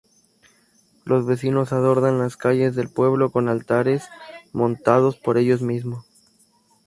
[1.05, 4.03] Los vecinos adornan las calles del pueblo con altares,
[4.51, 6.07] montados por ellos mismos.